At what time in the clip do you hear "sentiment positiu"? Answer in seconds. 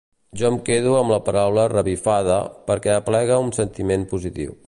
3.61-4.59